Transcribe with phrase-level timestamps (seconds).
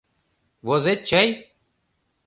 [0.67, 1.27] Возет чай?